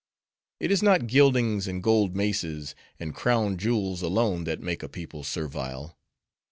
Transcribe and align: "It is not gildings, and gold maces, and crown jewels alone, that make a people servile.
"It 0.59 0.71
is 0.71 0.81
not 0.81 1.05
gildings, 1.05 1.67
and 1.67 1.83
gold 1.83 2.15
maces, 2.15 2.73
and 2.99 3.13
crown 3.13 3.57
jewels 3.59 4.01
alone, 4.01 4.45
that 4.45 4.59
make 4.59 4.81
a 4.81 4.89
people 4.89 5.23
servile. 5.23 5.95